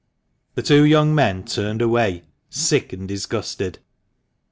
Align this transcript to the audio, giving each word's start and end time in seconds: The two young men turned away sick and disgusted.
The 0.55 0.63
two 0.63 0.83
young 0.83 1.13
men 1.13 1.43
turned 1.43 1.79
away 1.79 2.23
sick 2.49 2.91
and 2.91 3.07
disgusted. 3.07 3.77